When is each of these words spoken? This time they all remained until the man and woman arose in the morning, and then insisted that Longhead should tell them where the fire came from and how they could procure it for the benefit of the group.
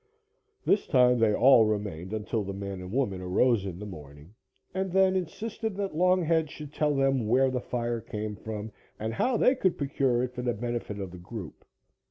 This 0.65 0.87
time 0.87 1.19
they 1.19 1.31
all 1.35 1.67
remained 1.67 2.11
until 2.11 2.43
the 2.43 2.55
man 2.55 2.81
and 2.81 2.91
woman 2.91 3.21
arose 3.21 3.67
in 3.67 3.77
the 3.77 3.85
morning, 3.85 4.33
and 4.73 4.91
then 4.91 5.15
insisted 5.15 5.75
that 5.77 5.93
Longhead 5.93 6.49
should 6.49 6.73
tell 6.73 6.95
them 6.95 7.27
where 7.27 7.51
the 7.51 7.61
fire 7.61 8.01
came 8.01 8.35
from 8.35 8.71
and 8.97 9.13
how 9.13 9.37
they 9.37 9.53
could 9.53 9.77
procure 9.77 10.23
it 10.23 10.33
for 10.33 10.41
the 10.41 10.55
benefit 10.55 10.99
of 10.99 11.11
the 11.11 11.19
group. 11.19 11.63